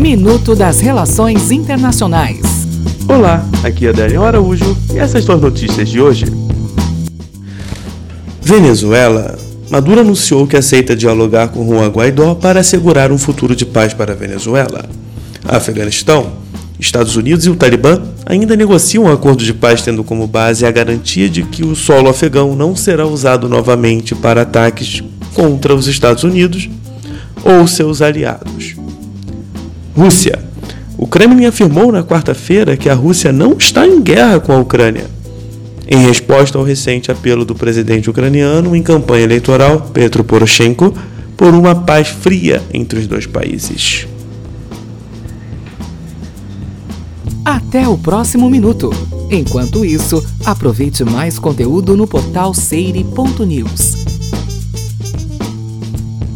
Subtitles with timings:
[0.00, 2.40] Minuto das Relações Internacionais.
[3.06, 6.24] Olá, aqui é Daniel Araújo e essas são as notícias de hoje.
[8.40, 9.38] Venezuela.
[9.68, 14.14] Maduro anunciou que aceita dialogar com Juan Guaidó para assegurar um futuro de paz para
[14.14, 14.88] a Venezuela.
[15.46, 16.32] Afeganistão.
[16.78, 20.70] Estados Unidos e o Talibã ainda negociam um acordo de paz tendo como base a
[20.70, 25.04] garantia de que o solo afegão não será usado novamente para ataques
[25.34, 26.70] contra os Estados Unidos
[27.44, 28.79] ou seus aliados.
[29.96, 30.38] Rússia.
[30.96, 35.06] O Kremlin afirmou na quarta-feira que a Rússia não está em guerra com a Ucrânia,
[35.88, 40.94] em resposta ao recente apelo do presidente ucraniano em campanha eleitoral, Petro Poroshenko,
[41.36, 44.06] por uma paz fria entre os dois países.
[47.44, 48.90] Até o próximo minuto.
[49.30, 53.99] Enquanto isso, aproveite mais conteúdo no portal seire.news.